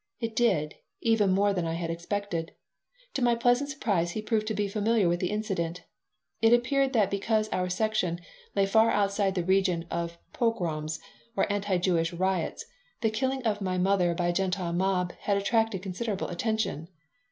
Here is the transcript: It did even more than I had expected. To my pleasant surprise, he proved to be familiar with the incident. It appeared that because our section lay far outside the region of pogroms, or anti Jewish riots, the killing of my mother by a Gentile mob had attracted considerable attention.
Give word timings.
It 0.19 0.35
did 0.35 0.73
even 1.01 1.29
more 1.31 1.53
than 1.53 1.67
I 1.67 1.75
had 1.75 1.91
expected. 1.91 2.53
To 3.13 3.21
my 3.21 3.35
pleasant 3.35 3.69
surprise, 3.69 4.13
he 4.13 4.21
proved 4.23 4.47
to 4.47 4.55
be 4.55 4.67
familiar 4.67 5.07
with 5.07 5.19
the 5.19 5.29
incident. 5.29 5.83
It 6.41 6.53
appeared 6.53 6.93
that 6.93 7.11
because 7.11 7.49
our 7.49 7.69
section 7.69 8.19
lay 8.55 8.65
far 8.65 8.89
outside 8.89 9.35
the 9.35 9.43
region 9.43 9.85
of 9.91 10.17
pogroms, 10.33 10.99
or 11.35 11.45
anti 11.53 11.77
Jewish 11.77 12.13
riots, 12.13 12.65
the 13.01 13.11
killing 13.11 13.43
of 13.43 13.61
my 13.61 13.77
mother 13.77 14.15
by 14.15 14.29
a 14.29 14.33
Gentile 14.33 14.73
mob 14.73 15.13
had 15.19 15.37
attracted 15.37 15.83
considerable 15.83 16.29
attention. 16.29 16.87